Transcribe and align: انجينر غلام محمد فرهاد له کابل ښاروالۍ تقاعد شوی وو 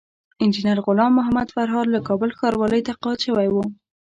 انجينر 0.43 0.79
غلام 0.87 1.11
محمد 1.17 1.47
فرهاد 1.55 1.87
له 1.93 1.99
کابل 2.07 2.29
ښاروالۍ 2.39 2.81
تقاعد 2.89 3.17
شوی 3.25 3.47
وو 3.49 3.63